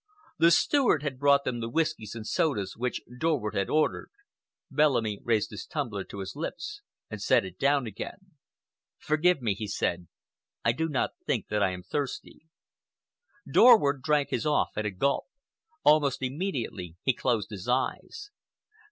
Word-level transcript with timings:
The 0.39 0.49
steward 0.49 1.03
had 1.03 1.19
brought 1.19 1.43
them 1.43 1.59
the 1.59 1.69
whiskies 1.69 2.15
and 2.15 2.25
sodas 2.25 2.75
which 2.75 3.03
Dorward 3.19 3.53
had 3.53 3.69
ordered. 3.69 4.09
Bellamy 4.71 5.19
raised 5.21 5.51
his 5.51 5.67
tumbler 5.67 6.03
to 6.05 6.21
his 6.21 6.35
lips 6.35 6.81
and 7.11 7.21
set 7.21 7.45
it 7.45 7.59
down 7.59 7.85
again. 7.85 8.17
"Forgive 8.97 9.43
me," 9.43 9.53
he 9.53 9.67
said, 9.67 10.07
"I 10.65 10.71
do 10.71 10.89
not 10.89 11.11
think 11.27 11.49
that 11.49 11.61
I 11.61 11.69
am 11.69 11.83
thirsty." 11.83 12.47
Dorward 13.47 14.01
drank 14.01 14.31
his 14.31 14.47
off 14.47 14.69
at 14.75 14.87
a 14.87 14.89
gulp. 14.89 15.27
Almost 15.83 16.23
immediately 16.23 16.95
he 17.03 17.13
closed 17.13 17.51
his 17.51 17.67
eyes. 17.67 18.31